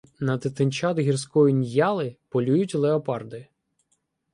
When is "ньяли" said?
1.53-2.15